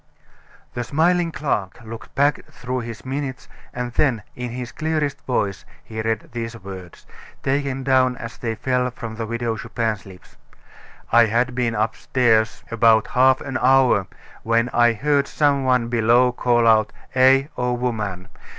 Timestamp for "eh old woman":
17.13-18.27